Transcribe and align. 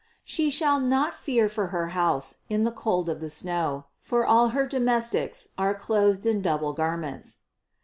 792. 0.25 0.25
"She 0.33 0.49
shall 0.57 0.79
not 0.79 1.13
fear 1.13 1.47
for 1.47 1.67
her 1.67 1.89
house 1.89 2.37
in 2.49 2.63
the 2.63 2.71
cold 2.71 3.07
of 3.07 3.31
snow: 3.31 3.85
for 3.99 4.25
all 4.25 4.47
her 4.47 4.65
domestics 4.65 5.49
are 5.59 5.75
clothed 5.75 6.25
in 6.25 6.41
double 6.41 6.73
gar 6.73 6.97
ments." 6.97 7.41